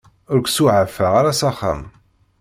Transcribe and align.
Ur 0.31 0.39
k-suɛfeɣ 0.41 1.11
ara 1.19 1.39
s 1.39 1.41
axxam. 1.49 1.81